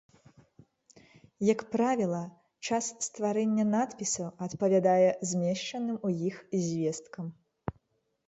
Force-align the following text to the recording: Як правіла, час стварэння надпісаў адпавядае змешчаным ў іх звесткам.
Як 1.53 1.59
правіла, 1.73 2.21
час 2.69 2.85
стварэння 3.07 3.65
надпісаў 3.75 4.27
адпавядае 4.45 5.09
змешчаным 5.33 5.97
ў 6.05 6.09
іх 6.31 6.35
звесткам. 6.71 7.25